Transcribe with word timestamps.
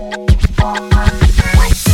Oh, 0.00 0.26
my. 0.58 1.87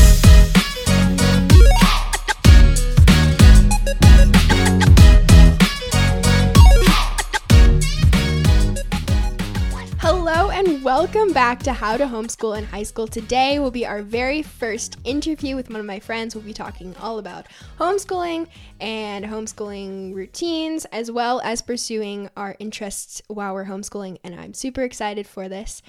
Welcome 11.04 11.34
back 11.34 11.62
to 11.62 11.70
How 11.70 11.98
to 11.98 12.06
Homeschool 12.06 12.56
in 12.56 12.64
High 12.64 12.82
School. 12.82 13.06
Today 13.06 13.58
will 13.58 13.70
be 13.70 13.84
our 13.84 14.00
very 14.00 14.40
first 14.40 14.96
interview 15.04 15.54
with 15.54 15.68
one 15.68 15.78
of 15.78 15.84
my 15.84 16.00
friends. 16.00 16.34
We'll 16.34 16.44
be 16.44 16.54
talking 16.54 16.96
all 16.98 17.18
about 17.18 17.44
homeschooling 17.78 18.46
and 18.80 19.26
homeschooling 19.26 20.14
routines, 20.14 20.86
as 20.86 21.10
well 21.10 21.42
as 21.42 21.60
pursuing 21.60 22.30
our 22.38 22.56
interests 22.58 23.20
while 23.28 23.52
we're 23.52 23.66
homeschooling. 23.66 24.16
And 24.24 24.34
I'm 24.34 24.54
super 24.54 24.80
excited 24.80 25.26
for 25.26 25.46
this. 25.46 25.82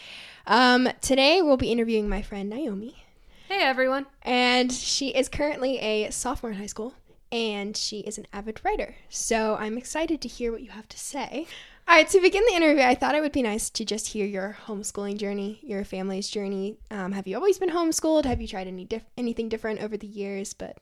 Um, 0.47 0.89
today 0.99 1.41
we'll 1.41 1.55
be 1.55 1.71
interviewing 1.71 2.09
my 2.09 2.21
friend 2.21 2.49
Naomi, 2.49 3.05
Hey 3.47 3.61
everyone. 3.61 4.07
and 4.21 4.69
she 4.69 5.11
is 5.11 5.29
currently 5.29 5.79
a 5.79 6.11
sophomore 6.11 6.51
in 6.51 6.57
high 6.57 6.65
school 6.65 6.93
and 7.31 7.77
she 7.77 7.99
is 7.99 8.17
an 8.17 8.27
avid 8.33 8.59
writer. 8.65 8.95
So 9.07 9.55
I'm 9.55 9.77
excited 9.77 10.19
to 10.23 10.27
hear 10.27 10.51
what 10.51 10.61
you 10.61 10.71
have 10.71 10.89
to 10.89 10.99
say. 10.99 11.47
All 11.87 11.95
right, 11.95 12.09
to 12.09 12.19
begin 12.19 12.43
the 12.47 12.55
interview, 12.55 12.83
I 12.83 12.95
thought 12.95 13.15
it 13.15 13.21
would 13.21 13.31
be 13.31 13.43
nice 13.43 13.69
to 13.69 13.85
just 13.85 14.07
hear 14.07 14.25
your 14.25 14.57
homeschooling 14.65 15.17
journey, 15.17 15.59
your 15.61 15.85
family's 15.85 16.29
journey. 16.29 16.77
Um, 16.89 17.11
have 17.11 17.27
you 17.27 17.35
always 17.35 17.59
been 17.59 17.69
homeschooled? 17.69 18.25
Have 18.25 18.41
you 18.41 18.47
tried 18.47 18.67
any 18.67 18.85
diff- 18.85 19.05
anything 19.17 19.49
different 19.49 19.81
over 19.81 19.95
the 19.95 20.07
years? 20.07 20.53
But 20.53 20.77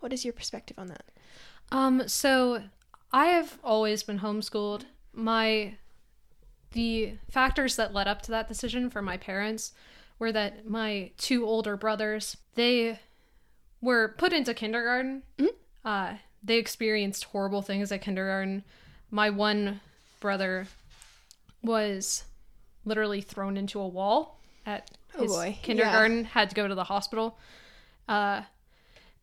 what 0.00 0.12
is 0.12 0.24
your 0.24 0.32
perspective 0.32 0.78
on 0.78 0.86
that? 0.88 1.04
Um 1.72 2.06
so 2.06 2.62
I 3.12 3.26
have 3.26 3.58
always 3.64 4.02
been 4.04 4.20
homeschooled. 4.20 4.82
My 5.12 5.74
the 6.72 7.14
factors 7.30 7.76
that 7.76 7.92
led 7.92 8.06
up 8.06 8.22
to 8.22 8.30
that 8.30 8.48
decision 8.48 8.88
for 8.88 9.02
my 9.02 9.16
parents 9.16 9.72
were 10.18 10.30
that 10.32 10.68
my 10.68 11.10
two 11.18 11.44
older 11.44 11.76
brothers, 11.76 12.36
they 12.54 13.00
were 13.80 14.14
put 14.16 14.32
into 14.32 14.54
kindergarten. 14.54 15.22
Uh 15.84 16.14
they 16.42 16.56
experienced 16.56 17.24
horrible 17.24 17.62
things 17.62 17.90
at 17.90 18.02
kindergarten. 18.02 18.62
My 19.10 19.28
one 19.30 19.80
brother 20.20 20.66
was 21.62 22.24
literally 22.84 23.20
thrown 23.20 23.56
into 23.56 23.80
a 23.80 23.88
wall 23.88 24.38
at 24.64 24.90
Oh 25.16 25.22
his 25.22 25.32
boy, 25.32 25.58
kindergarten, 25.62 26.24
had 26.24 26.50
to 26.50 26.54
go 26.54 26.68
to 26.68 26.74
the 26.74 26.84
hospital. 26.84 27.38
Uh 28.08 28.42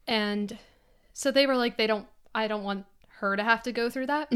and 0.07 0.57
so 1.13 1.31
they 1.31 1.45
were 1.45 1.55
like 1.55 1.77
they 1.77 1.87
don't 1.87 2.07
I 2.35 2.47
don't 2.47 2.63
want 2.63 2.85
her 3.19 3.35
to 3.37 3.43
have 3.43 3.63
to 3.63 3.71
go 3.71 3.89
through 3.89 4.07
that. 4.07 4.31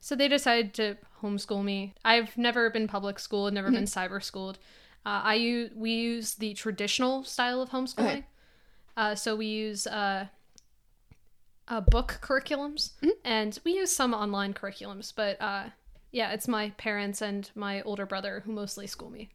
So 0.00 0.16
they 0.16 0.28
decided 0.28 0.74
to 0.74 0.96
homeschool 1.22 1.62
me. 1.64 1.94
I've 2.04 2.36
never 2.36 2.68
been 2.70 2.88
public 2.88 3.18
schooled, 3.18 3.54
never 3.54 3.70
been 3.70 3.84
cyber 3.84 4.22
schooled. 4.22 4.58
Uh, 5.06 5.22
I 5.24 5.34
use 5.34 5.70
we 5.74 5.92
use 5.92 6.34
the 6.34 6.54
traditional 6.54 7.24
style 7.24 7.62
of 7.62 7.70
homeschooling. 7.70 7.98
Okay. 8.18 8.26
Uh, 8.96 9.14
so 9.14 9.34
we 9.36 9.46
use 9.46 9.86
uh, 9.86 10.26
uh, 11.68 11.80
book 11.80 12.18
curriculums, 12.22 12.92
and 13.24 13.58
we 13.64 13.74
use 13.74 13.94
some 13.94 14.14
online 14.14 14.54
curriculums. 14.54 15.12
But 15.14 15.40
uh, 15.40 15.64
yeah, 16.10 16.32
it's 16.32 16.48
my 16.48 16.70
parents 16.70 17.22
and 17.22 17.50
my 17.54 17.82
older 17.82 18.06
brother 18.06 18.42
who 18.44 18.52
mostly 18.52 18.86
school 18.86 19.10
me. 19.10 19.30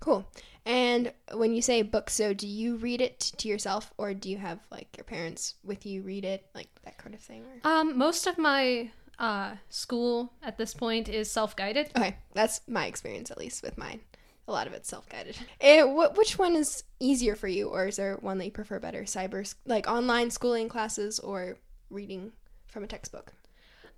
Cool. 0.00 0.26
And 0.66 1.12
when 1.32 1.54
you 1.54 1.62
say 1.62 1.82
book, 1.82 2.10
so 2.10 2.34
do 2.34 2.46
you 2.46 2.76
read 2.76 3.00
it 3.00 3.20
to 3.38 3.48
yourself, 3.48 3.92
or 3.98 4.14
do 4.14 4.30
you 4.30 4.38
have 4.38 4.60
like 4.70 4.88
your 4.96 5.04
parents 5.04 5.54
with 5.62 5.84
you 5.86 6.02
read 6.02 6.24
it, 6.24 6.46
like 6.54 6.68
that 6.84 6.98
kind 6.98 7.14
of 7.14 7.20
thing? 7.20 7.44
Or... 7.64 7.70
Um, 7.70 7.98
most 7.98 8.26
of 8.26 8.38
my 8.38 8.90
uh, 9.18 9.52
school 9.68 10.32
at 10.42 10.58
this 10.58 10.74
point 10.74 11.08
is 11.08 11.30
self 11.30 11.54
guided. 11.56 11.90
Okay, 11.96 12.16
that's 12.32 12.60
my 12.68 12.86
experience 12.86 13.30
at 13.30 13.38
least 13.38 13.62
with 13.62 13.78
mine. 13.78 14.00
A 14.46 14.52
lot 14.52 14.66
of 14.66 14.74
it's 14.74 14.88
self-guided. 14.88 15.36
Eh, 15.60 15.82
wh- 15.82 16.14
which 16.16 16.38
one 16.38 16.54
is 16.54 16.84
easier 17.00 17.34
for 17.34 17.48
you, 17.48 17.68
or 17.68 17.86
is 17.86 17.96
there 17.96 18.16
one 18.16 18.36
that 18.38 18.44
you 18.44 18.50
prefer 18.50 18.78
better? 18.78 19.04
Cyber, 19.04 19.52
like 19.64 19.88
online 19.88 20.30
schooling 20.30 20.68
classes, 20.68 21.18
or 21.18 21.56
reading 21.88 22.32
from 22.68 22.84
a 22.84 22.86
textbook? 22.86 23.32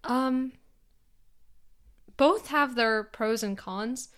Um, 0.04 0.52
both 2.16 2.46
have 2.48 2.74
their 2.76 3.02
pros 3.04 3.42
and 3.42 3.58
cons. 3.58 4.08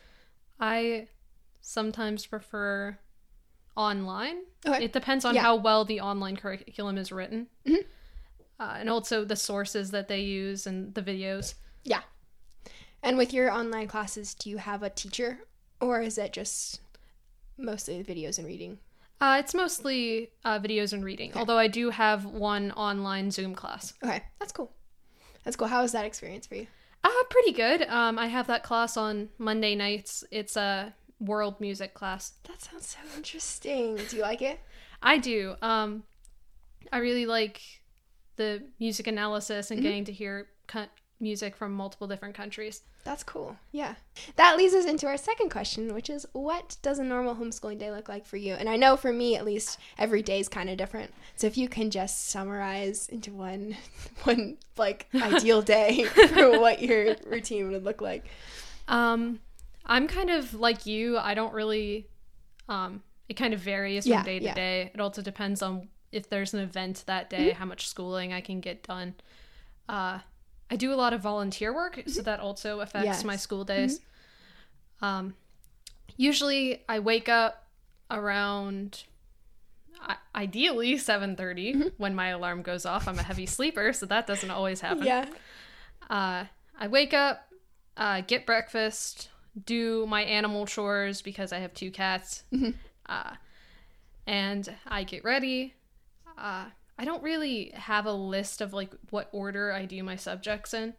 I 0.61 1.09
sometimes 1.61 2.27
prefer 2.27 2.99
online. 3.77 4.38
Okay. 4.67 4.84
It 4.84 4.93
depends 4.93 5.25
on 5.25 5.34
Yeah. 5.34 5.43
how 5.43 5.56
well 5.56 5.84
the 5.84 6.00
online 6.00 6.37
curriculum 6.37 6.99
is 6.99 7.11
written, 7.12 7.49
Mhm. 7.65 7.84
uh, 8.61 8.75
and 8.78 8.91
also 8.91 9.25
the 9.25 9.37
sources 9.37 9.93
that 9.93 10.09
they 10.09 10.21
use 10.21 10.67
and 10.67 10.94
the 10.94 11.03
videos. 11.03 11.55
Yeah. 11.84 12.03
And 13.03 13.17
with 13.17 13.33
your 13.33 13.50
online 13.50 13.87
classes, 13.88 14.34
do 14.34 14.50
you 14.50 14.59
have 14.59 14.83
a 14.83 14.91
teacher, 14.91 15.47
or 15.81 16.00
is 16.00 16.19
it 16.19 16.33
just 16.33 16.81
mostly 17.56 18.03
videos 18.05 18.39
and 18.39 18.47
reading? 18.47 18.78
Uh, 19.21 19.37
it's 19.41 19.55
mostly 19.55 20.31
uh, 20.44 20.61
videos 20.61 20.93
and 20.93 21.05
reading, 21.05 21.33
although 21.34 21.59
I 21.59 21.66
do 21.66 21.91
have 21.91 22.25
one 22.25 22.71
online 22.72 23.31
Zoom 23.31 23.55
class. 23.55 23.94
Okay, 24.05 24.22
that's 24.38 24.53
cool. 24.53 24.72
That's 25.44 25.56
cool. 25.56 25.67
How 25.67 25.83
was 25.83 25.93
that 25.93 26.05
experience 26.05 26.47
for 26.47 26.55
you? 26.55 26.67
Uh, 27.03 27.11
pretty 27.31 27.53
good. 27.53 27.83
Um, 27.88 28.19
I 28.19 28.27
have 28.27 28.47
that 28.49 28.62
class 28.62 28.97
on 28.97 29.28
Monday 29.38 29.75
nights. 29.75 30.25
It's 30.31 30.56
a 30.56 30.94
world 31.21 31.61
music 31.61 31.94
class. 31.94 32.33
That 32.47 32.61
sounds 32.61 32.87
so 32.87 32.99
interesting. 33.17 33.97
Do 33.97 34.17
you 34.17 34.22
like 34.22 34.43
it? 34.43 34.61
I 35.03 35.19
do. 35.19 35.55
Um, 35.62 36.05
I 36.93 36.99
really 36.99 37.27
like 37.27 37.61
the 38.37 38.62
music 38.78 39.06
analysis 39.06 39.71
and 39.71 39.83
getting 39.83 40.05
to 40.05 40.12
hear 40.12 40.49
co- 40.67 40.87
music 41.21 41.56
from 41.56 41.72
multiple 41.72 42.06
different 42.06 42.34
countries. 42.34 42.83
That's 43.09 43.25
cool. 43.25 43.57
Yeah. 43.73 43.95
That 44.37 44.59
leads 44.59 44.75
us 44.75 44.85
into 44.85 45.07
our 45.07 45.17
second 45.17 45.49
question, 45.51 45.95
which 45.95 46.11
is 46.11 46.27
what 46.33 46.77
does 46.83 46.99
a 46.99 47.03
normal 47.05 47.37
homeschooling 47.37 47.79
day 47.79 47.91
look 47.91 48.07
like 48.07 48.27
for 48.27 48.37
you? 48.37 48.53
And 48.53 48.69
I 48.69 48.77
know 48.77 48.99
for 48.99 49.15
me 49.15 49.35
at 49.35 49.47
least 49.47 49.79
every 49.97 50.21
day 50.21 50.41
is 50.41 50.49
kind 50.51 50.69
of 50.69 50.77
different. 50.77 51.15
So 51.35 51.47
if 51.47 51.57
you 51.57 51.71
can 51.71 51.91
just 51.91 52.29
summarize 52.29 53.09
into 53.09 53.33
one 53.33 53.79
one 54.25 54.59
like 54.77 55.07
ideal 55.15 55.63
day 55.63 56.05
for 56.05 56.61
what 56.61 56.83
your 56.83 57.17
routine 57.25 57.73
would 57.73 57.83
look 57.83 58.03
like. 58.03 58.27
Um, 58.89 59.41
I'm 59.87 60.07
kind 60.07 60.29
of 60.29 60.53
like 60.53 60.85
you. 60.85 61.17
I 61.17 61.33
don't 61.33 61.55
really. 61.55 62.09
Um, 62.69 63.03
it 63.27 63.39
kind 63.39 63.55
of 63.55 63.61
varies 63.61 64.07
Yeah, 64.07 64.19
from 64.19 64.27
day 64.27 64.39
to 64.41 64.45
yeah. 64.45 64.55
day. 64.55 64.91
It 64.93 65.01
also 65.01 65.23
depends 65.23 65.63
on 65.63 65.89
if 66.13 66.29
there's 66.29 66.53
an 66.53 66.61
event 66.61 67.05
that 67.07 67.31
day, 67.31 67.53
how 67.53 67.65
much 67.65 67.89
schooling 67.89 68.35
I 68.35 68.43
can 68.43 68.61
get 68.61 68.83
done. 68.83 69.15
Uh, 69.89 70.19
I 70.71 70.77
do 70.77 70.93
a 70.93 70.97
lot 70.97 71.12
of 71.12 71.21
volunteer 71.21 71.75
work, 71.75 72.03
so 72.06 72.23
that 72.23 72.41
also 72.41 72.81
affects 72.81 73.05
Yes. 73.06 73.25
my 73.25 73.37
school 73.37 73.65
days. 73.65 74.01
Um, 75.01 75.34
usually, 76.17 76.83
I 76.89 76.99
wake 76.99 77.29
up 77.29 77.67
around 78.11 79.05
ideally 80.34 80.97
7:30 80.97 81.93
when 81.97 82.15
my 82.15 82.29
alarm 82.29 82.62
goes 82.62 82.87
off. 82.87 83.09
I'm 83.09 83.19
a 83.19 83.23
heavy 83.23 83.47
sleeper, 83.47 83.93
so 83.93 84.06
that 84.06 84.27
doesn't 84.27 84.51
always 84.51 84.81
happen. 84.81 85.05
Yeah. 85.05 85.27
Uh, 86.09 86.45
I 86.79 86.87
wake 86.89 87.12
up, 87.12 87.49
uh, 87.97 88.21
get 88.21 88.47
breakfast, 88.47 89.31
do 89.65 90.06
my 90.06 90.23
animal 90.23 90.67
chores 90.67 91.21
because 91.23 91.53
I 91.53 91.59
have 91.59 91.75
two 91.75 91.91
cats, 91.91 92.45
uh, 93.06 93.35
and 94.27 94.73
I 94.87 95.03
get 95.05 95.25
ready. 95.25 95.75
I 96.99 97.05
don't 97.05 97.23
really 97.23 97.71
have 97.75 98.07
a 98.07 98.13
list 98.13 98.61
of 98.61 98.73
like 98.73 98.93
what 99.11 99.29
order 99.33 99.73
I 99.73 99.85
do 99.85 100.03
my 100.03 100.17
subjects 100.17 100.75
in. 100.75 100.95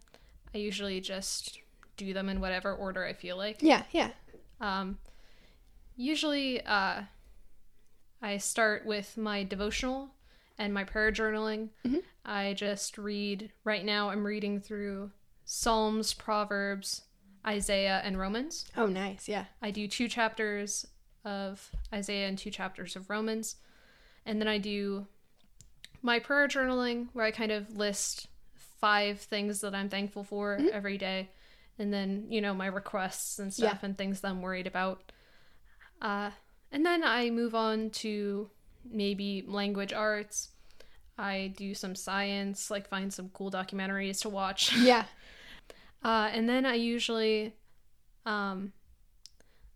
I 0.54 0.58
usually 0.58 1.00
just 1.00 1.58
do 1.96 2.14
them 2.14 2.28
in 2.28 2.40
whatever 2.40 2.74
order 2.74 3.04
I 3.04 3.12
feel 3.12 3.36
like. 3.36 3.58
Yeah, 3.60 3.82
yeah. 3.92 4.10
Um, 4.60 4.98
usually, 5.96 6.64
uh, 6.64 7.02
I 8.22 8.36
start 8.38 8.86
with 8.86 9.16
my 9.16 9.44
devotional 9.44 10.10
and 10.58 10.72
my 10.74 10.84
prayer 10.84 11.12
journaling. 11.12 11.68
I 12.24 12.54
just 12.54 12.98
read, 12.98 13.50
right 13.64 13.84
now, 13.84 14.10
I'm 14.10 14.26
reading 14.26 14.60
through 14.60 15.10
Psalms, 15.44 16.12
Proverbs, 16.14 17.02
Isaiah, 17.46 18.00
and 18.04 18.18
Romans. 18.18 18.66
Oh, 18.76 18.86
nice. 18.86 19.28
Yeah. 19.28 19.46
I 19.62 19.70
do 19.70 19.88
two 19.88 20.08
chapters 20.08 20.86
of 21.24 21.70
Isaiah 21.92 22.28
and 22.28 22.36
two 22.36 22.50
chapters 22.50 22.96
of 22.96 23.08
Romans. 23.08 23.56
And 24.26 24.40
then 24.40 24.48
I 24.48 24.58
do 24.58 25.06
my 26.02 26.18
prayer 26.18 26.48
journaling 26.48 27.08
where 27.12 27.24
I 27.24 27.30
kind 27.30 27.52
of 27.52 27.76
list 27.76 28.28
five 28.80 29.20
things 29.20 29.60
that 29.60 29.74
I'm 29.74 29.88
thankful 29.88 30.24
for 30.24 30.58
every 30.72 30.96
day. 30.98 31.28
And 31.78 31.92
then, 31.92 32.26
you 32.28 32.40
know, 32.40 32.54
my 32.54 32.66
requests 32.66 33.38
and 33.38 33.52
stuff 33.52 33.78
Yeah. 33.82 33.86
and 33.86 33.96
things 33.98 34.20
that 34.20 34.28
I'm 34.28 34.42
worried 34.42 34.66
about. 34.66 35.12
Uh, 36.00 36.30
and 36.72 36.84
then 36.84 37.02
I 37.04 37.30
move 37.30 37.54
on 37.54 37.90
to 37.90 38.50
maybe 38.90 39.44
language 39.46 39.92
arts. 39.92 40.48
I 41.18 41.52
do 41.56 41.74
some 41.74 41.94
science, 41.94 42.70
like 42.70 42.88
find 42.88 43.12
some 43.12 43.28
cool 43.30 43.50
documentaries 43.50 44.20
to 44.22 44.28
watch. 44.28 44.74
Yeah. 44.76 45.04
Uh, 46.02 46.30
and 46.32 46.48
then 46.48 46.64
I 46.64 46.74
usually 46.76 47.54
um, 48.24 48.72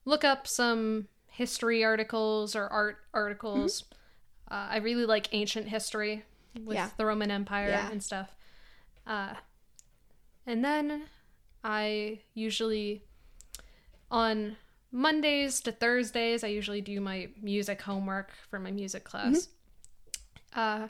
look 0.06 0.25
up 0.25 0.47
some 0.47 1.09
history 1.29 1.85
articles 1.85 2.56
or 2.56 2.67
art 2.69 2.97
articles. 3.12 3.85
Uh, 4.55 4.69
I 4.71 4.77
really 4.77 5.05
like 5.05 5.29
ancient 5.35 5.67
history 5.69 6.23
with 6.61 6.77
Yeah. 6.77 6.91
the 6.97 7.05
Roman 7.05 7.31
Empire 7.33 7.71
Yeah. 7.71 7.91
and 7.91 8.01
stuff. 8.01 8.37
Uh, 9.05 9.35
and 10.47 10.65
then 10.65 11.06
I 11.65 12.21
usually, 12.35 13.03
on 14.12 14.56
Mondays 14.93 15.61
to 15.62 15.73
Thursdays, 15.73 16.45
I 16.45 16.49
usually 16.49 16.81
do 16.81 17.01
my 17.01 17.31
music 17.43 17.83
homework 17.83 18.31
for 18.49 18.61
my 18.61 18.71
music 18.71 19.03
class. 19.03 19.49
Uh, 20.53 20.87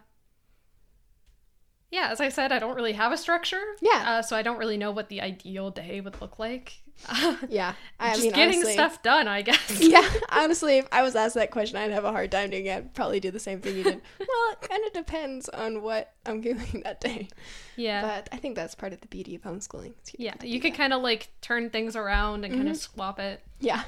yeah, 1.95 2.09
as 2.11 2.21
I 2.21 2.29
said, 2.29 2.51
I 2.53 2.59
don't 2.59 2.75
really 2.75 2.93
have 2.95 3.13
a 3.13 3.17
structure. 3.17 3.63
Yeah. 3.81 4.05
Uh, 4.07 4.23
so 4.23 4.37
I 4.37 4.43
don't 4.43 4.59
really 4.59 4.77
know 4.77 4.91
what 4.91 5.09
the 5.09 5.21
ideal 5.21 5.71
day 5.71 6.01
would 6.01 6.21
look 6.21 6.39
like. 6.39 6.81
Yeah. 7.49 7.75
I 7.99 8.11
Just 8.11 8.23
mean, 8.23 8.33
getting 8.33 8.57
honestly, 8.59 8.73
stuff 8.75 9.03
done, 9.03 9.27
I 9.29 9.43
guess. 9.43 9.79
Yeah, 9.81 10.09
honestly, 10.31 10.79
if 10.79 10.87
I 10.93 11.03
was 11.03 11.15
asked 11.17 11.35
that 11.35 11.51
question, 11.51 11.77
I'd 11.77 11.91
have 11.91 12.05
a 12.05 12.13
hard 12.13 12.31
time 12.31 12.51
doing 12.51 12.67
it. 12.67 12.77
I'd 12.77 12.95
probably 12.95 13.19
do 13.21 13.31
the 13.31 13.41
same 13.41 13.61
thing 13.61 13.77
you 13.77 13.85
did. 13.85 14.01
well, 14.21 14.53
it 14.53 14.61
kind 14.69 14.83
of 14.87 14.93
depends 14.93 15.49
on 15.49 15.83
what 15.83 16.13
I'm 16.27 16.41
doing 16.41 16.83
that 16.85 17.01
day. 17.01 17.29
Yeah. 17.77 18.01
But 18.03 18.29
I 18.33 18.37
think 18.37 18.55
that's 18.57 18.75
part 18.75 18.93
of 18.93 19.01
the 19.01 19.09
beauty 19.09 19.35
of 19.35 19.43
homeschooling. 19.43 19.95
yeah. 20.19 20.35
You 20.43 20.61
could 20.61 20.75
kind 20.75 20.93
of 20.93 21.03
like 21.03 21.29
turn 21.41 21.71
things 21.71 21.97
around 21.97 22.45
and 22.45 22.53
kind 22.55 22.65
Mm-hmm. 22.65 22.73
of 22.73 22.77
swap 22.77 23.19
it. 23.19 23.43
Yeah. 23.61 23.83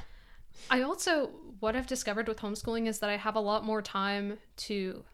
I 0.70 0.82
also, 0.82 1.30
what 1.60 1.76
I've 1.76 1.86
discovered 1.86 2.26
with 2.28 2.38
homeschooling 2.40 2.86
is 2.86 2.98
that 3.00 3.10
I 3.10 3.16
have 3.16 3.36
a 3.36 3.40
lot 3.40 3.64
more 3.64 3.82
time 3.82 4.38
to 4.68 5.04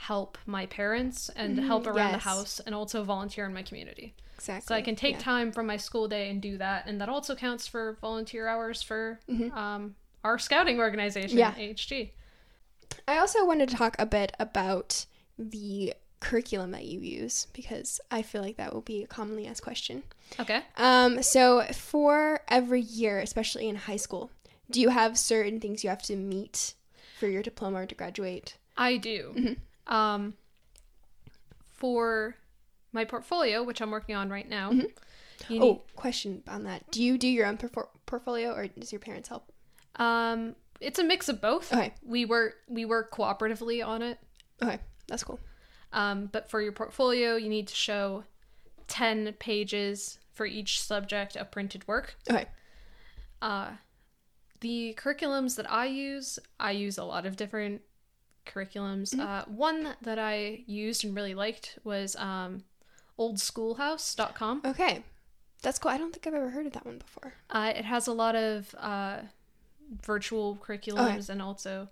help 0.00 0.38
my 0.46 0.64
parents 0.64 1.28
and 1.36 1.58
help 1.60 1.86
around 1.86 2.12
yes. 2.12 2.12
the 2.12 2.28
house 2.30 2.60
and 2.60 2.74
also 2.74 3.04
volunteer 3.04 3.44
in 3.44 3.52
my 3.52 3.62
community. 3.62 4.14
Exactly. 4.36 4.66
So 4.66 4.74
I 4.74 4.80
can 4.80 4.96
take 4.96 5.16
yeah. 5.16 5.20
time 5.20 5.52
from 5.52 5.66
my 5.66 5.76
school 5.76 6.08
day 6.08 6.30
and 6.30 6.40
do 6.40 6.56
that. 6.56 6.86
And 6.86 6.98
that 7.02 7.10
also 7.10 7.34
counts 7.34 7.66
for 7.66 7.98
volunteer 8.00 8.48
hours 8.48 8.80
for 8.80 9.20
Mm-hmm. 9.28 9.56
um, 9.56 9.94
our 10.24 10.38
scouting 10.38 10.78
organization, 10.78 11.36
Yeah. 11.36 11.52
AHG. 11.52 12.10
I 13.06 13.18
also 13.18 13.44
wanted 13.44 13.68
to 13.68 13.76
talk 13.76 13.94
a 13.98 14.06
bit 14.06 14.32
about 14.38 15.04
the 15.38 15.92
curriculum 16.20 16.70
that 16.70 16.86
you 16.86 17.00
use 17.00 17.46
because 17.52 18.00
I 18.10 18.22
feel 18.22 18.40
like 18.40 18.56
that 18.56 18.72
will 18.72 18.80
be 18.80 19.02
a 19.02 19.06
commonly 19.06 19.46
asked 19.46 19.62
question. 19.62 20.02
Okay. 20.38 20.62
Um, 20.78 21.22
so 21.22 21.62
for 21.74 22.40
every 22.48 22.80
year, 22.80 23.18
especially 23.18 23.68
in 23.68 23.76
high 23.76 23.96
school, 23.96 24.30
do 24.70 24.80
you 24.80 24.88
have 24.88 25.18
certain 25.18 25.60
things 25.60 25.84
you 25.84 25.90
have 25.90 26.02
to 26.04 26.16
meet 26.16 26.72
for 27.18 27.28
your 27.28 27.42
diploma 27.42 27.82
or 27.82 27.86
to 27.86 27.94
graduate? 27.94 28.56
I 28.78 28.96
do. 28.96 29.34
Mm-hmm. 29.36 29.52
Um, 29.86 30.34
for 31.68 32.36
my 32.92 33.04
portfolio, 33.04 33.62
which 33.62 33.80
I'm 33.80 33.90
working 33.90 34.14
on 34.14 34.28
right 34.30 34.48
now, 34.48 34.70
you 34.70 34.88
need, 35.48 35.62
Oh, 35.62 35.82
question 35.96 36.42
on 36.48 36.64
that. 36.64 36.90
Do 36.90 37.02
you 37.02 37.16
do 37.18 37.28
your 37.28 37.46
own 37.46 37.56
porf- 37.56 37.88
portfolio 38.06 38.52
or 38.52 38.66
does 38.66 38.92
your 38.92 39.00
parents 39.00 39.28
help? 39.28 39.50
um, 39.96 40.54
it's 40.80 40.98
a 40.98 41.04
mix 41.04 41.28
of 41.28 41.42
both. 41.42 41.70
Okay. 41.74 41.92
We 42.02 42.24
work 42.24 42.54
we 42.66 42.86
work 42.86 43.12
cooperatively 43.12 43.86
on 43.86 44.00
it. 44.00 44.18
Okay, 44.62 44.78
that's 45.08 45.22
cool. 45.22 45.38
Um, 45.92 46.30
but 46.32 46.48
for 46.48 46.62
your 46.62 46.72
portfolio, 46.72 47.36
you 47.36 47.50
need 47.50 47.68
to 47.68 47.74
show 47.74 48.24
10 48.88 49.34
pages 49.38 50.18
for 50.32 50.46
each 50.46 50.80
subject 50.80 51.36
of 51.36 51.50
printed 51.50 51.86
work. 51.86 52.16
Okay. 52.30 52.46
Uh, 53.42 53.72
the 54.60 54.94
curriculums 54.98 55.56
that 55.56 55.70
I 55.70 55.84
use, 55.86 56.38
I 56.58 56.70
use 56.70 56.96
a 56.96 57.04
lot 57.04 57.26
of 57.26 57.36
different 57.36 57.82
curriculums. 58.52 59.18
Uh, 59.18 59.44
one 59.46 59.94
that 60.02 60.18
I 60.18 60.62
used 60.66 61.04
and 61.04 61.14
really 61.14 61.34
liked 61.34 61.78
was 61.84 62.16
um, 62.16 62.64
oldschoolhouse.com. 63.18 64.62
Okay. 64.64 65.02
That's 65.62 65.78
cool. 65.78 65.90
I 65.90 65.98
don't 65.98 66.12
think 66.12 66.26
I've 66.26 66.34
ever 66.34 66.50
heard 66.50 66.66
of 66.66 66.72
that 66.72 66.86
one 66.86 66.98
before. 66.98 67.34
Uh, 67.50 67.72
it 67.76 67.84
has 67.84 68.06
a 68.06 68.12
lot 68.12 68.34
of 68.34 68.74
uh, 68.78 69.18
virtual 70.02 70.56
curriculums 70.56 71.28
and 71.28 71.42
also 71.42 71.88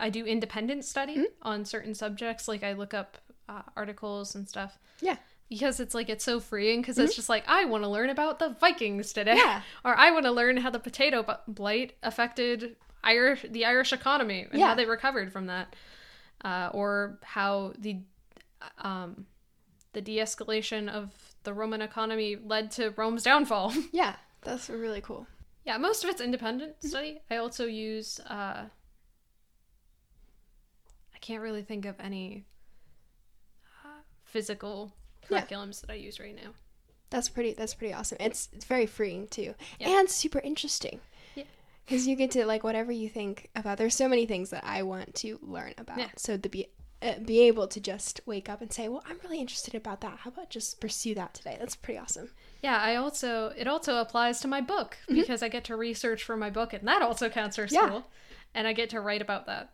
I 0.00 0.10
do 0.10 0.24
independent 0.24 0.84
study 0.84 1.26
on 1.42 1.64
certain 1.64 1.94
subjects. 1.94 2.46
Like 2.48 2.62
I 2.62 2.72
look 2.72 2.94
up 2.94 3.18
uh, 3.48 3.62
articles 3.76 4.34
and 4.34 4.48
stuff. 4.48 4.78
Yeah. 5.00 5.16
Because 5.48 5.78
it's 5.78 5.94
like 5.94 6.08
it's 6.08 6.24
so 6.24 6.40
freeing 6.40 6.80
because 6.80 6.98
it's 6.98 7.14
just 7.14 7.28
like 7.28 7.44
I 7.46 7.64
want 7.66 7.84
to 7.84 7.88
learn 7.88 8.10
about 8.10 8.40
the 8.40 8.56
Vikings 8.60 9.12
today, 9.12 9.36
Yeah. 9.36 9.62
or 9.84 9.96
I 9.96 10.10
want 10.10 10.24
to 10.24 10.32
learn 10.32 10.56
how 10.56 10.70
the 10.70 10.80
potato 10.80 11.24
blight 11.46 11.92
affected 12.02 12.74
Irish 13.06 13.44
the 13.48 13.64
Irish 13.64 13.92
economy 13.94 14.46
and 14.50 14.58
Yeah. 14.60 14.68
how 14.68 14.74
they 14.74 14.84
recovered 14.84 15.32
from 15.32 15.46
that, 15.46 15.74
uh, 16.44 16.68
or 16.74 17.18
how 17.22 17.72
the 17.78 18.00
um, 18.78 19.26
the 19.92 20.00
de-escalation 20.02 20.88
of 20.90 21.10
the 21.44 21.54
Roman 21.54 21.80
economy 21.80 22.36
led 22.36 22.70
to 22.72 22.90
Rome's 22.96 23.22
downfall. 23.22 23.72
Yeah, 23.92 24.16
that's 24.42 24.68
really 24.68 25.00
cool. 25.00 25.26
yeah, 25.64 25.78
most 25.78 26.04
of 26.04 26.10
it's 26.10 26.20
independent 26.20 26.82
study. 26.82 27.20
I 27.30 27.36
also 27.36 27.64
use 27.66 28.20
uh, 28.20 28.66
I 31.14 31.18
can't 31.20 31.42
really 31.42 31.62
think 31.62 31.84
of 31.86 31.96
any 32.00 32.44
uh, 33.84 33.88
physical 34.24 34.92
Yeah. 35.30 35.42
curriculums 35.42 35.80
that 35.80 35.90
I 35.90 35.94
use 35.94 36.20
right 36.20 36.34
now. 36.34 36.50
That's 37.10 37.28
pretty. 37.28 37.52
That's 37.54 37.74
pretty 37.74 37.94
awesome. 37.94 38.18
It's 38.20 38.48
it's 38.52 38.64
very 38.64 38.86
freeing 38.86 39.28
too, 39.28 39.54
Yeah. 39.78 39.98
and 40.00 40.10
super 40.10 40.40
interesting. 40.40 41.00
Because 41.86 42.06
you 42.06 42.16
get 42.16 42.32
to 42.32 42.44
like 42.46 42.64
whatever 42.64 42.90
you 42.90 43.08
think 43.08 43.48
about. 43.54 43.78
There's 43.78 43.94
so 43.94 44.08
many 44.08 44.26
things 44.26 44.50
that 44.50 44.64
I 44.64 44.82
want 44.82 45.14
to 45.16 45.38
learn 45.40 45.72
about. 45.78 45.98
Yeah. 45.98 46.08
So 46.16 46.36
to 46.36 46.48
be 46.48 46.66
uh, 47.02 47.18
be 47.24 47.40
able 47.42 47.68
to 47.68 47.78
just 47.78 48.20
wake 48.26 48.48
up 48.48 48.60
and 48.62 48.72
say, 48.72 48.88
well, 48.88 49.04
I'm 49.08 49.18
really 49.22 49.38
interested 49.38 49.74
about 49.74 50.00
that. 50.00 50.18
How 50.20 50.30
about 50.30 50.50
just 50.50 50.80
pursue 50.80 51.14
that 51.14 51.34
today? 51.34 51.56
That's 51.60 51.76
pretty 51.76 51.98
awesome. 51.98 52.30
Yeah, 52.62 52.78
I 52.80 52.96
also 52.96 53.52
it 53.56 53.68
also 53.68 53.98
applies 53.98 54.40
to 54.40 54.48
my 54.48 54.60
book 54.60 54.96
because 55.08 55.42
I 55.42 55.48
get 55.48 55.64
to 55.64 55.76
research 55.76 56.24
for 56.24 56.36
my 56.36 56.50
book 56.50 56.72
and 56.72 56.86
that 56.88 57.02
also 57.02 57.28
counts 57.28 57.56
for 57.56 57.68
school, 57.68 57.80
Yeah. 57.82 57.86
school. 57.88 58.06
And 58.54 58.66
I 58.66 58.72
get 58.72 58.90
to 58.90 59.00
write 59.00 59.22
about 59.22 59.46
that. 59.46 59.72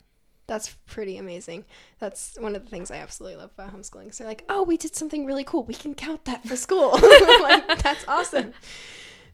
That's 0.49 0.75
pretty 0.87 1.17
amazing. 1.17 1.65
That's 2.01 2.37
one 2.39 2.57
of 2.57 2.65
the 2.65 2.69
things 2.71 2.91
I 2.91 2.97
absolutely 2.97 3.37
love 3.39 3.53
about 3.55 3.75
homeschooling. 3.75 4.13
So 4.13 4.25
like, 4.25 4.45
oh, 4.49 4.65
we 4.65 4.77
did 4.77 4.95
something 4.97 5.25
really 5.25 5.45
cool. 5.45 5.63
We 5.63 5.75
can 5.75 5.95
count 5.95 6.25
that 6.25 6.45
for 6.47 6.57
school. 6.57 6.91
like 7.41 7.81
that's 7.83 8.05
awesome. 8.09 8.53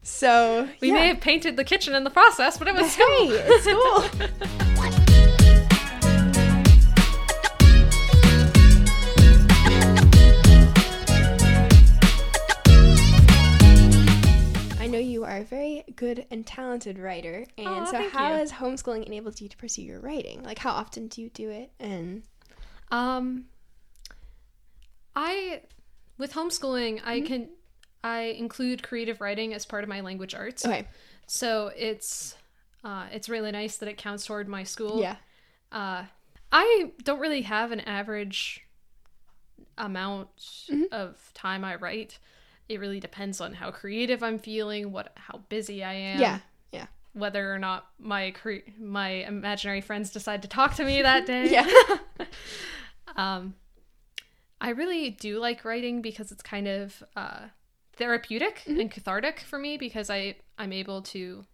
So 0.01 0.67
We 0.81 0.89
yeah. 0.89 0.93
may 0.93 1.07
have 1.09 1.19
painted 1.21 1.57
the 1.57 1.63
kitchen 1.63 1.93
in 1.95 2.03
the 2.03 2.09
process, 2.09 2.57
but 2.57 2.67
it 2.67 2.75
was 2.75 2.95
hey, 2.95 3.03
it's 3.29 3.65
cool. 3.67 4.29
I 14.81 14.87
know 14.91 14.97
you 14.99 15.23
are 15.25 15.37
a 15.37 15.43
very 15.43 15.83
good 15.95 16.25
and 16.31 16.45
talented 16.45 16.97
writer, 16.97 17.45
and 17.57 17.67
Aw, 17.67 17.85
so 17.85 18.09
how 18.09 18.29
you. 18.31 18.35
has 18.37 18.51
homeschooling 18.53 19.03
enabled 19.05 19.39
you 19.41 19.49
to 19.49 19.57
pursue 19.57 19.81
your 19.83 19.99
writing? 19.99 20.41
Like, 20.43 20.57
how 20.57 20.71
often 20.71 21.07
do 21.07 21.21
you 21.21 21.29
do 21.29 21.49
it? 21.49 21.71
And 21.79 22.23
Um, 22.89 23.45
I 25.15 25.61
with 26.17 26.33
homeschooling, 26.33 26.99
Mm-hmm. 26.99 27.09
I 27.09 27.21
can 27.21 27.49
I 28.03 28.21
include 28.37 28.81
creative 28.83 29.19
writing 29.21 29.53
as 29.53 29.65
part 29.65 29.83
of 29.83 29.89
my 29.89 30.01
language 30.01 30.33
arts. 30.35 30.65
okay, 30.65 30.87
So 31.27 31.71
it's 31.75 32.35
uh, 32.83 33.07
it's 33.11 33.27
really 33.29 33.51
nice 33.51 33.77
that 33.77 33.89
it 33.89 33.97
counts 33.97 34.25
toward 34.25 34.47
my 34.47 34.63
school. 34.63 35.01
yeah, 35.01 35.15
Uh, 35.71 36.05
I 36.51 36.91
don't 37.03 37.19
really 37.19 37.41
have 37.41 37.71
an 37.71 37.81
average 37.81 38.61
amount 39.77 40.29
Mm-hmm. 40.69 40.83
of 40.91 41.17
time 41.33 41.63
I 41.63 41.75
write. 41.75 42.19
It 42.67 42.79
really 42.79 42.99
depends 42.99 43.41
on 43.41 43.53
how 43.55 43.71
creative 43.71 44.21
I'm 44.23 44.37
feeling, 44.39 44.91
what 44.91 45.11
how 45.15 45.39
busy 45.49 45.83
I 45.83 45.93
am. 45.93 46.19
yeah, 46.19 46.39
yeah, 46.71 46.85
Whether 47.13 47.53
or 47.53 47.57
not 47.59 47.87
my 47.99 48.31
cre- 48.31 48.69
my 48.79 49.09
imaginary 49.09 49.81
friends 49.81 50.11
decide 50.11 50.41
to 50.43 50.47
talk 50.47 50.75
to 50.75 50.85
me 50.85 51.01
that 51.09 51.25
day. 51.25 51.51
yeah. 51.51 51.67
Um, 53.15 53.55
I 54.61 54.69
really 54.69 55.09
do 55.09 55.39
like 55.39 55.65
writing 55.65 56.01
because 56.01 56.31
it's 56.31 56.43
kind 56.43 56.67
of 56.67 57.03
uh, 57.15 57.47
therapeutic 57.99 58.63
mm-hmm. 58.65 58.79
and 58.79 58.91
cathartic 58.91 59.41
for 59.41 59.59
me 59.59 59.77
because 59.77 60.09
I 60.09 60.35
I'm 60.57 60.73
able 60.73 61.03
to 61.03 61.45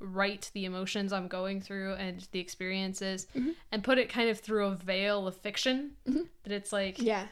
write 0.00 0.50
the 0.54 0.64
emotions 0.64 1.12
I'm 1.12 1.26
going 1.26 1.60
through 1.60 1.94
and 1.94 2.26
the 2.30 2.38
experiences 2.38 3.26
mm-hmm. 3.34 3.50
and 3.72 3.82
put 3.82 3.98
it 3.98 4.08
kind 4.08 4.30
of 4.30 4.38
through 4.38 4.66
a 4.66 4.74
veil 4.76 5.26
of 5.26 5.36
fiction. 5.36 5.92
Mm-hmm. 6.08 6.22
That 6.44 6.52
it's 6.52 6.72
like 6.72 7.00
yeah. 7.00 7.26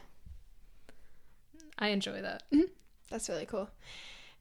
I 1.79 1.89
enjoy 1.89 2.21
that. 2.21 2.43
That's 3.09 3.29
really 3.29 3.45
cool. 3.45 3.69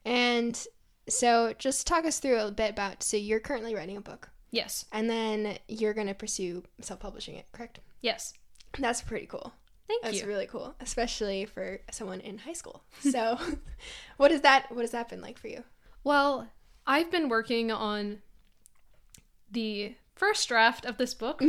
And 0.05 0.67
so, 1.09 1.55
just 1.59 1.87
talk 1.87 2.05
us 2.05 2.19
through 2.19 2.39
a 2.41 2.51
bit 2.51 2.71
about. 2.71 3.03
So, 3.03 3.17
you're 3.17 3.41
currently 3.41 3.75
writing 3.75 3.97
a 3.97 4.01
book, 4.01 4.31
Yes, 4.51 4.87
and 4.91 5.09
then 5.11 5.59
you're 5.69 5.95
going 5.95 6.07
to 6.07 6.15
pursue 6.15 6.65
self-publishing 6.81 7.35
it, 7.37 7.47
correct? 7.53 7.81
yes. 8.01 8.33
That's 8.79 9.01
pretty 9.01 9.27
cool. 9.27 9.53
Thank 9.89 10.03
That's 10.03 10.21
you. 10.21 10.27
really 10.27 10.47
cool, 10.47 10.75
especially 10.81 11.45
for 11.45 11.81
someone 11.91 12.21
in 12.21 12.39
high 12.39 12.53
school. 12.53 12.83
So, 13.01 13.39
what 14.17 14.33
is 14.33 14.41
that? 14.41 14.71
What 14.71 14.81
has 14.81 14.91
that 14.91 15.09
been 15.09 15.21
like 15.21 15.39
for 15.39 15.49
you? 15.49 15.63
Well, 16.03 16.49
I've 16.87 17.11
been 17.11 17.29
working 17.29 17.71
on 17.71 18.19
the 19.51 19.95
first 20.15 20.49
draft 20.49 20.85
of 20.85 20.99
this 20.99 21.15
book. 21.15 21.43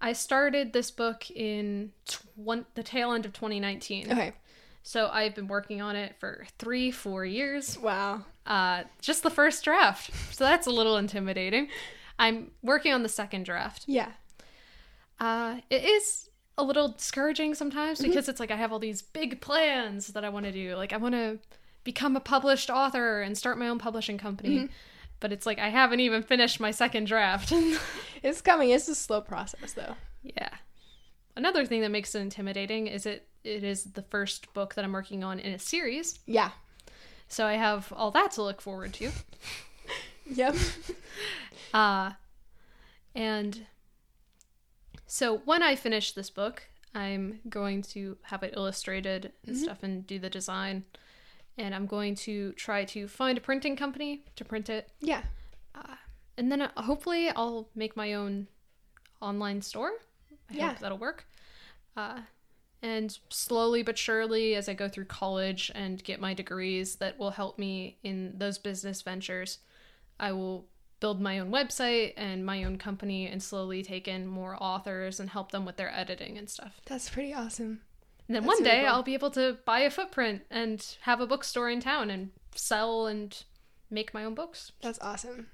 I 0.00 0.12
started 0.12 0.72
this 0.72 0.90
book 0.90 1.30
in 1.30 1.92
tw- 2.06 2.64
the 2.74 2.82
tail 2.82 3.12
end 3.12 3.24
of 3.24 3.32
2019. 3.32 4.12
Okay. 4.12 4.32
So 4.82 5.08
I've 5.10 5.34
been 5.34 5.48
working 5.48 5.80
on 5.80 5.96
it 5.96 6.14
for 6.18 6.46
three, 6.58 6.90
four 6.90 7.24
years. 7.24 7.78
Wow. 7.78 8.26
Uh, 8.44 8.82
just 9.00 9.22
the 9.22 9.30
first 9.30 9.64
draft. 9.64 10.10
So 10.30 10.44
that's 10.44 10.66
a 10.66 10.70
little 10.70 10.98
intimidating. 10.98 11.68
I'm 12.18 12.50
working 12.62 12.92
on 12.92 13.02
the 13.02 13.08
second 13.08 13.44
draft. 13.44 13.84
Yeah. 13.86 14.10
Uh, 15.18 15.60
it 15.70 15.84
is 15.84 16.28
a 16.56 16.62
little 16.64 16.88
discouraging 16.88 17.54
sometimes 17.54 18.00
because 18.00 18.28
it's 18.28 18.38
like 18.40 18.50
I 18.50 18.56
have 18.56 18.72
all 18.72 18.78
these 18.78 19.02
big 19.02 19.40
plans 19.40 20.08
that 20.08 20.24
I 20.24 20.28
want 20.28 20.46
to 20.46 20.52
do. 20.52 20.76
Like 20.76 20.92
I 20.92 20.96
want 20.98 21.14
to 21.14 21.38
become 21.82 22.16
a 22.16 22.20
published 22.20 22.70
author 22.70 23.22
and 23.22 23.36
start 23.36 23.58
my 23.58 23.68
own 23.68 23.78
publishing 23.78 24.18
company. 24.18 24.68
but 25.20 25.32
it's 25.32 25.46
like 25.46 25.58
I 25.58 25.68
haven't 25.68 26.00
even 26.00 26.22
finished 26.22 26.60
my 26.60 26.70
second 26.70 27.06
draft. 27.06 27.52
it's 28.22 28.40
coming. 28.40 28.70
It's 28.70 28.88
a 28.88 28.94
slow 28.94 29.20
process, 29.20 29.72
though. 29.72 29.96
yeah. 30.22 30.50
Another 31.36 31.66
thing 31.66 31.80
that 31.80 31.90
makes 31.90 32.14
it 32.14 32.20
intimidating 32.20 32.86
is 32.86 33.06
it 33.06 33.26
it 33.42 33.64
is 33.64 33.84
the 33.84 34.02
first 34.02 34.52
book 34.54 34.74
that 34.74 34.84
I'm 34.84 34.92
working 34.92 35.24
on 35.24 35.38
in 35.40 35.52
a 35.52 35.58
series. 35.58 36.18
Yeah. 36.26 36.50
So 37.28 37.46
I 37.46 37.54
have 37.54 37.92
all 37.96 38.10
that 38.12 38.30
to 38.32 38.42
look 38.42 38.60
forward 38.60 38.92
to. 38.94 39.10
Yep. 40.26 40.56
Uh 41.74 42.12
and 43.14 43.66
so 45.14 45.38
when 45.44 45.62
I 45.62 45.76
finish 45.76 46.10
this 46.10 46.28
book, 46.28 46.64
I'm 46.92 47.38
going 47.48 47.82
to 47.82 48.16
have 48.22 48.42
it 48.42 48.54
illustrated 48.56 49.30
and 49.46 49.56
stuff 49.56 49.84
and 49.84 50.04
do 50.04 50.18
the 50.18 50.28
design. 50.28 50.82
And 51.56 51.72
I'm 51.72 51.86
going 51.86 52.16
to 52.26 52.50
try 52.54 52.84
to 52.86 53.06
find 53.06 53.38
a 53.38 53.40
printing 53.40 53.76
company 53.76 54.24
to 54.34 54.44
print 54.44 54.68
it. 54.68 54.90
yeah. 55.00 55.22
And 56.36 56.50
then 56.50 56.62
uh, 56.62 56.70
hopefully 56.82 57.30
I'll 57.30 57.68
make 57.76 57.96
my 57.96 58.14
own 58.14 58.48
online 59.20 59.62
store. 59.62 59.92
I 60.50 60.54
Yeah. 60.54 60.68
hope 60.70 60.80
that'll 60.80 60.98
work. 60.98 61.28
Uh, 61.96 62.22
and 62.82 63.16
slowly 63.28 63.84
but 63.84 63.96
surely, 63.96 64.56
as 64.56 64.68
I 64.68 64.74
go 64.74 64.88
through 64.88 65.04
college 65.04 65.70
and 65.76 66.02
get 66.02 66.20
my 66.20 66.34
degrees 66.34 66.96
that 66.96 67.20
will 67.20 67.30
help 67.30 67.56
me 67.56 67.98
in 68.02 68.36
those 68.36 68.58
business 68.58 69.00
ventures, 69.02 69.60
I 70.18 70.32
will 70.32 70.66
build 71.04 71.20
my 71.20 71.38
own 71.38 71.50
website 71.50 72.14
and 72.16 72.46
my 72.46 72.64
own 72.64 72.78
company 72.78 73.26
and 73.26 73.42
slowly 73.42 73.82
take 73.82 74.08
in 74.08 74.26
more 74.26 74.56
authors 74.58 75.20
and 75.20 75.28
help 75.28 75.52
them 75.52 75.66
with 75.66 75.76
their 75.76 75.94
editing 75.94 76.38
and 76.38 76.48
stuff. 76.48 76.80
That's 76.86 77.10
pretty 77.10 77.34
awesome. 77.34 77.82
And 78.26 78.34
then 78.34 78.42
That's 78.42 78.46
one 78.46 78.64
really 78.64 78.70
day 78.70 78.80
cool. 78.84 78.94
I'll 78.94 79.02
be 79.02 79.12
able 79.12 79.30
to 79.32 79.58
buy 79.66 79.80
a 79.80 79.90
footprint 79.90 80.46
and 80.50 80.82
have 81.02 81.20
a 81.20 81.26
bookstore 81.26 81.68
in 81.68 81.80
town 81.80 82.08
and 82.08 82.30
sell 82.54 83.06
and 83.06 83.36
make 83.90 84.14
my 84.14 84.24
own 84.24 84.34
books. 84.34 84.72
That's 84.80 84.98
awesome. 85.02 85.48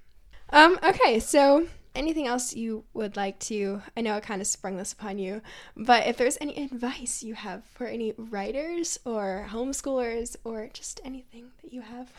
Um, 0.50 0.78
okay, 0.85 1.19
so 1.19 1.66
anything 1.97 2.28
else 2.28 2.54
you 2.54 2.85
would 2.95 3.16
like 3.16 3.40
to 3.40 3.83
I 3.97 4.02
know 4.02 4.14
I 4.14 4.21
kind 4.21 4.40
of 4.40 4.47
sprung 4.47 4.76
this 4.76 4.92
upon 4.92 5.19
you, 5.19 5.42
but 5.76 6.07
if 6.07 6.16
there's 6.16 6.38
any 6.40 6.62
advice 6.62 7.25
you 7.25 7.35
have 7.35 7.64
for 7.64 7.88
any 7.88 8.14
writers 8.16 9.00
or 9.04 9.49
homeschoolers 9.50 10.37
or 10.45 10.69
just 10.73 11.00
anything 11.04 11.50
that 11.61 11.73
you 11.73 11.80
have. 11.80 12.12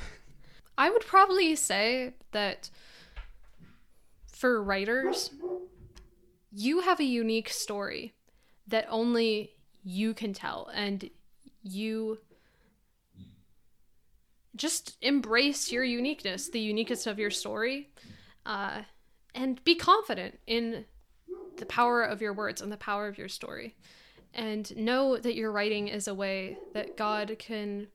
I 0.78 0.90
would 0.90 1.06
probably 1.06 1.56
say 1.56 2.16
that 2.34 2.70
for 4.42 4.64
writers, 4.64 5.30
you 6.52 6.80
have 6.80 7.00
a 7.00 7.04
unique 7.04 7.48
story 7.48 8.12
that 8.66 8.88
only 8.90 9.52
you 9.84 10.16
can 10.16 10.34
tell, 10.34 10.68
and 10.74 11.12
you 11.62 12.18
just 14.56 14.98
embrace 15.04 15.72
your 15.72 15.84
uniqueness, 15.84 16.50
the 16.50 16.60
uniqueness 16.60 17.06
of 17.06 17.20
your 17.20 17.30
story, 17.30 17.92
uh, 18.48 18.82
and 19.36 19.64
be 19.64 19.76
confident 19.76 20.40
in 20.48 20.86
the 21.58 21.66
power 21.68 22.02
of 22.02 22.20
your 22.20 22.34
words 22.34 22.64
and 22.64 22.72
the 22.72 22.78
power 22.78 23.08
of 23.08 23.20
your 23.20 23.30
story. 23.30 23.76
And 24.34 24.76
know 24.76 25.18
that 25.18 25.36
your 25.36 25.52
writing 25.52 25.88
is 25.88 26.08
a 26.08 26.16
way 26.16 26.58
that 26.74 26.98
God 26.98 27.36
can 27.38 27.90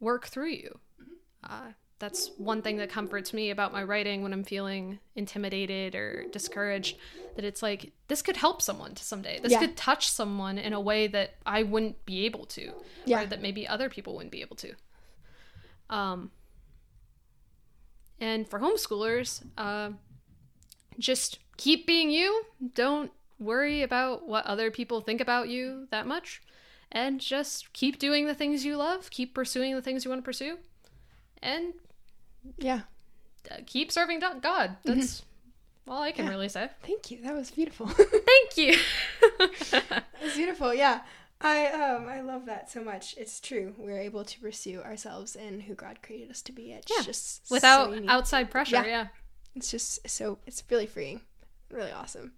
work 0.00 0.28
through 0.28 0.52
you. 0.52 0.78
Uh, 1.42 1.72
that's 1.98 2.30
one 2.38 2.60
thing 2.62 2.76
that 2.78 2.90
comforts 2.90 3.32
me 3.32 3.50
about 3.50 3.72
my 3.72 3.82
writing 3.82 4.22
when 4.22 4.32
I'm 4.32 4.44
feeling 4.44 4.98
intimidated 5.14 5.94
or 5.94 6.24
discouraged. 6.32 6.96
That 7.36 7.44
it's 7.44 7.62
like 7.62 7.92
this 8.08 8.22
could 8.22 8.36
help 8.36 8.60
someone 8.62 8.94
to 8.94 9.04
someday. 9.04 9.40
This 9.40 9.52
Yeah. 9.52 9.60
could 9.60 9.76
touch 9.76 10.08
someone 10.08 10.58
in 10.58 10.72
a 10.72 10.80
way 10.80 11.06
that 11.08 11.34
I 11.46 11.62
wouldn't 11.62 12.04
be 12.04 12.24
able 12.26 12.46
to, 12.46 12.72
Yeah. 13.06 13.22
or 13.22 13.26
that 13.26 13.40
maybe 13.40 13.66
other 13.66 13.88
people 13.88 14.14
wouldn't 14.14 14.32
be 14.32 14.40
able 14.40 14.56
to. 14.56 14.74
Um, 15.90 16.30
and 18.20 18.48
for 18.48 18.60
homeschoolers, 18.60 19.44
uh, 19.58 19.90
just 20.98 21.38
keep 21.56 21.86
being 21.86 22.10
you. 22.10 22.44
Don't 22.74 23.12
worry 23.38 23.82
about 23.82 24.26
what 24.28 24.46
other 24.46 24.70
people 24.70 25.00
think 25.00 25.20
about 25.20 25.48
you 25.48 25.86
that 25.90 26.06
much. 26.06 26.40
And 26.92 27.20
just 27.20 27.72
keep 27.72 27.98
doing 27.98 28.26
the 28.26 28.34
things 28.34 28.64
you 28.64 28.76
love, 28.76 29.10
keep 29.10 29.34
pursuing 29.34 29.74
the 29.74 29.82
things 29.82 30.04
you 30.04 30.10
want 30.10 30.20
to 30.22 30.24
pursue, 30.24 30.58
and 31.42 31.74
Yeah. 32.58 32.80
uh, 33.50 33.56
keep 33.66 33.90
serving 33.92 34.20
God. 34.20 34.76
That's 34.84 35.22
all 35.88 36.02
I 36.02 36.12
can 36.12 36.24
Yeah. 36.26 36.30
really 36.30 36.48
say. 36.48 36.68
Thank 36.82 37.10
you. 37.10 37.22
That 37.22 37.34
was 37.34 37.50
beautiful. 37.50 37.86
Thank 37.88 38.56
you. 38.56 38.76
It's 39.40 40.36
beautiful. 40.36 40.72
Yeah. 40.74 41.02
I 41.40 41.66
um 41.66 42.08
I 42.08 42.20
love 42.22 42.46
that 42.46 42.70
so 42.70 42.82
much. 42.82 43.14
It's 43.18 43.40
true. 43.40 43.74
We're 43.76 43.98
able 44.00 44.24
to 44.24 44.40
pursue 44.40 44.80
ourselves 44.82 45.36
and 45.36 45.62
who 45.62 45.74
God 45.74 45.98
created 46.02 46.30
us 46.30 46.40
to 46.42 46.52
be. 46.52 46.72
It's 46.72 46.90
Yeah. 46.90 47.04
just 47.04 47.50
Without 47.50 47.92
so 47.92 48.04
outside 48.08 48.50
pressure, 48.50 48.76
Yeah. 48.76 48.86
yeah. 48.86 49.06
it's 49.54 49.70
just 49.70 50.08
so 50.08 50.38
it's 50.46 50.62
really 50.70 50.86
freeing 50.86 51.20
really 51.70 51.90
awesome 51.92 52.32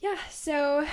yeah 0.00 0.16
so 0.30 0.86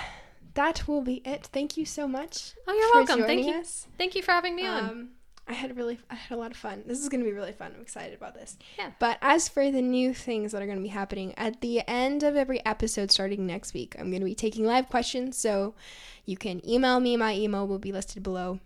that 0.56 0.88
will 0.88 1.02
be 1.02 1.16
it 1.26 1.46
thank 1.54 1.76
you 1.78 1.86
so 1.86 2.08
much 2.08 2.54
Oh, 2.68 2.74
you're 2.74 2.94
welcome. 3.06 3.26
Thank 3.28 3.46
you. 3.46 3.54
us. 3.54 3.88
Thank 3.98 4.16
you 4.16 4.22
for 4.24 4.32
having 4.32 4.56
me 4.56 4.66
on. 4.66 5.10
I 5.52 5.54
had 5.54 5.72
a 5.72 5.74
really 5.74 6.00
i 6.10 6.16
had 6.16 6.36
a 6.36 6.40
lot 6.40 6.52
of 6.52 6.58
fun. 6.58 6.84
This 6.86 7.00
is 7.00 7.10
going 7.10 7.22
to 7.24 7.30
be 7.30 7.34
really 7.34 7.52
fun. 7.52 7.72
I'm 7.76 7.82
excited 7.82 8.16
about 8.18 8.34
this. 8.34 8.58
Yeah. 8.80 8.92
but 9.00 9.18
as 9.22 9.48
for 9.50 9.70
the 9.70 9.82
new 9.82 10.14
things 10.14 10.52
that 10.52 10.62
are 10.62 10.66
going 10.66 10.78
to 10.78 10.84
be 10.84 10.90
happening 10.90 11.34
at 11.38 11.62
the 11.62 11.82
end 11.88 12.24
of 12.24 12.36
every 12.36 12.66
episode 12.66 13.12
starting 13.12 13.46
next 13.46 13.74
week 13.74 13.96
i'm 14.00 14.10
going 14.10 14.22
to 14.22 14.26
be 14.26 14.36
taking 14.36 14.66
live 14.66 14.90
questions. 14.90 15.38
So 15.38 15.76
you 16.26 16.38
can 16.38 16.68
email 16.68 17.00
me. 17.00 17.18
My 17.18 17.36
email 17.36 17.68
will 17.68 17.80
be 17.80 17.92
listed 17.92 18.24
below 18.24 18.60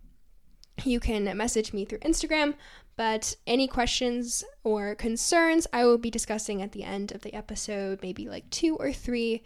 you 0.84 1.00
can 1.00 1.36
message 1.38 1.74
me 1.74 1.86
through 1.86 2.00
Instagram, 2.00 2.56
but 2.98 3.36
any 3.46 3.68
questions 3.68 4.44
or 4.64 4.96
concerns 4.96 5.68
I 5.74 5.84
will 5.86 5.98
be 5.98 6.10
discussing 6.10 6.62
at 6.62 6.72
the 6.72 6.84
end 6.84 7.12
of 7.12 7.22
the 7.22 7.34
episode, 7.34 8.00
maybe 8.02 8.30
like 8.30 8.50
two 8.50 8.76
or 8.78 8.94
three, 8.94 9.44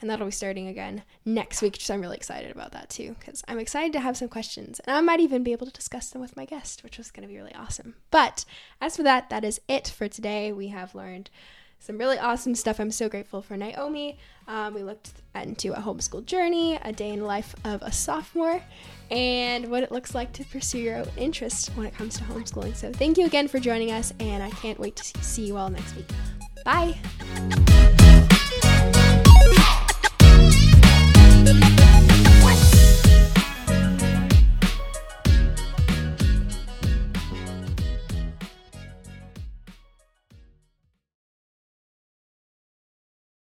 and 0.00 0.08
that'll 0.08 0.26
be 0.26 0.32
starting 0.32 0.68
again 0.68 1.02
next 1.24 1.62
week. 1.62 1.78
So 1.80 1.94
I'm 1.94 2.00
really 2.00 2.16
excited 2.16 2.52
about 2.52 2.72
that 2.72 2.90
too, 2.90 3.16
because 3.18 3.42
I'm 3.48 3.58
excited 3.58 3.92
to 3.94 4.00
have 4.00 4.16
some 4.16 4.28
questions, 4.28 4.80
and 4.80 4.96
I 4.96 5.00
might 5.00 5.20
even 5.20 5.42
be 5.42 5.52
able 5.52 5.66
to 5.66 5.72
discuss 5.72 6.10
them 6.10 6.22
with 6.22 6.36
my 6.36 6.44
guest, 6.44 6.84
which 6.84 6.98
was 6.98 7.10
going 7.10 7.26
to 7.26 7.32
be 7.32 7.38
really 7.38 7.54
awesome. 7.54 7.96
But 8.10 8.44
as 8.80 8.96
for 8.96 9.02
that, 9.02 9.30
that 9.30 9.44
is 9.44 9.60
it 9.68 9.88
for 9.88 10.08
today. 10.08 10.52
We 10.52 10.68
have 10.68 10.94
learned 10.94 11.28
some 11.82 11.98
really 11.98 12.18
awesome 12.18 12.54
stuff. 12.54 12.78
I'm 12.78 12.92
so 12.92 13.08
grateful 13.08 13.42
for 13.42 13.56
Naomi. 13.56 14.16
Um, 14.46 14.72
we 14.72 14.84
looked 14.84 15.10
into 15.34 15.72
a 15.72 15.82
homeschool 15.82 16.24
journey, 16.24 16.78
a 16.82 16.92
day 16.92 17.10
in 17.10 17.18
the 17.18 17.24
life 17.24 17.56
of 17.64 17.82
a 17.82 17.90
sophomore, 17.90 18.62
and 19.10 19.68
what 19.68 19.82
it 19.82 19.90
looks 19.90 20.14
like 20.14 20.32
to 20.34 20.44
pursue 20.44 20.78
your 20.78 20.98
own 20.98 21.08
interests 21.16 21.68
when 21.70 21.86
it 21.86 21.94
comes 21.94 22.16
to 22.18 22.24
homeschooling. 22.24 22.76
So, 22.76 22.92
thank 22.92 23.18
you 23.18 23.26
again 23.26 23.48
for 23.48 23.58
joining 23.58 23.90
us, 23.90 24.12
and 24.20 24.42
I 24.42 24.50
can't 24.50 24.78
wait 24.78 24.94
to 24.96 25.24
see 25.24 25.44
you 25.44 25.56
all 25.56 25.70
next 25.70 25.96
week. 25.96 26.08
Bye. 26.64 28.02